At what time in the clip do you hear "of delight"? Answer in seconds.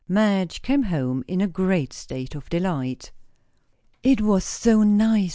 2.33-3.11